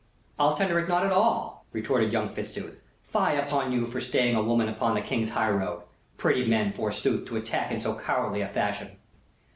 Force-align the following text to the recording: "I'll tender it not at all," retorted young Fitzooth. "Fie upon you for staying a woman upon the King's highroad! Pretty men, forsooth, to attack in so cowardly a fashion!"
"I'll 0.39 0.55
tender 0.57 0.79
it 0.79 0.87
not 0.89 1.05
at 1.05 1.11
all," 1.11 1.63
retorted 1.73 2.11
young 2.11 2.29
Fitzooth. 2.29 2.81
"Fie 3.03 3.35
upon 3.35 3.71
you 3.71 3.85
for 3.85 4.01
staying 4.01 4.35
a 4.35 4.41
woman 4.41 4.67
upon 4.67 4.95
the 4.95 5.01
King's 5.01 5.29
highroad! 5.29 5.83
Pretty 6.17 6.43
men, 6.43 6.71
forsooth, 6.71 7.27
to 7.27 7.37
attack 7.37 7.69
in 7.71 7.81
so 7.81 7.93
cowardly 7.93 8.41
a 8.41 8.47
fashion!" 8.47 8.97